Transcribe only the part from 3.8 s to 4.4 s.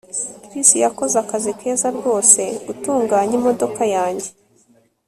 yanjye